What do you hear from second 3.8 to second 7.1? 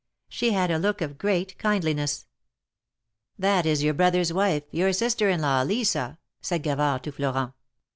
your brother's wife, your sister in law, Lisa," said Gavard